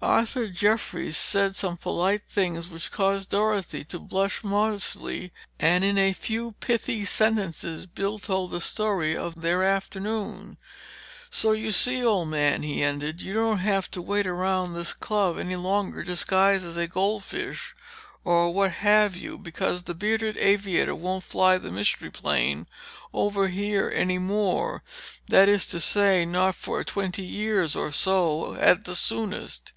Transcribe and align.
Arthur 0.00 0.46
Jeffries 0.46 1.16
said 1.16 1.56
some 1.56 1.76
polite 1.76 2.22
things 2.28 2.68
which 2.68 2.92
caused 2.92 3.30
Dorothy 3.30 3.82
to 3.86 3.98
blush 3.98 4.44
modestly, 4.44 5.32
and 5.58 5.82
in 5.82 5.98
a 5.98 6.12
few 6.12 6.52
pithy 6.60 7.04
sentences 7.04 7.84
Bill 7.88 8.20
told 8.20 8.52
the 8.52 8.60
story 8.60 9.16
of 9.16 9.40
their 9.42 9.64
afternoon. 9.64 10.56
"So 11.30 11.50
you 11.50 11.72
see, 11.72 12.04
old 12.04 12.28
man," 12.28 12.62
he 12.62 12.80
ended. 12.80 13.20
"You 13.22 13.38
won't 13.38 13.58
have 13.58 13.90
to 13.90 14.00
wait 14.00 14.24
around 14.28 14.72
this 14.74 14.92
club 14.92 15.36
any 15.36 15.56
longer 15.56 16.04
disguised 16.04 16.64
as 16.64 16.76
a 16.76 16.86
goldfish 16.86 17.74
or 18.22 18.54
what 18.54 18.70
have 18.70 19.16
you—because 19.16 19.82
the 19.82 19.94
bearded 19.94 20.36
aviator 20.36 20.94
won't 20.94 21.24
fly 21.24 21.58
the 21.58 21.72
Mystery 21.72 22.10
Plane 22.10 22.68
over 23.12 23.48
here 23.48 23.90
any 23.92 24.18
more—that 24.18 25.48
is 25.48 25.66
to 25.66 25.80
say—not 25.80 26.54
for 26.54 26.84
twenty 26.84 27.24
years 27.24 27.74
or 27.74 27.90
so 27.90 28.54
at 28.54 28.84
the 28.84 28.94
soonest." 28.94 29.72